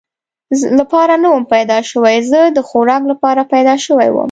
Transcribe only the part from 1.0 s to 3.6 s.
نه ووم پیدا شوی، زه د خوراک لپاره